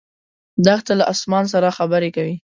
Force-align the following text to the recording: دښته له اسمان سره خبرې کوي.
دښته 0.65 0.93
له 0.99 1.05
اسمان 1.13 1.45
سره 1.53 1.75
خبرې 1.77 2.09
کوي. 2.15 2.35